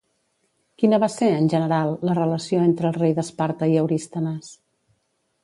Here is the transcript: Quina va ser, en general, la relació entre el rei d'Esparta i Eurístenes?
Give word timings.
Quina 0.83 0.99
va 1.03 1.09
ser, 1.15 1.29
en 1.41 1.49
general, 1.53 1.93
la 2.11 2.15
relació 2.21 2.65
entre 2.71 2.91
el 2.91 2.97
rei 2.97 3.15
d'Esparta 3.21 3.71
i 3.75 3.79
Eurístenes? 3.85 4.51